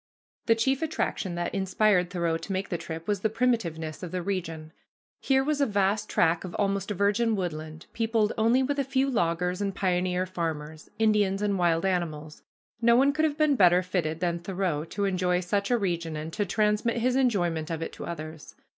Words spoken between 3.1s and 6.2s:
the primitiveness of the region. Here was a vast